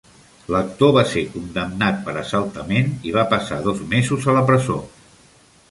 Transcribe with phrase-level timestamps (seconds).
[0.53, 4.81] L'actor va ser condemnat per assaltament i va passar dos mesos a la presó.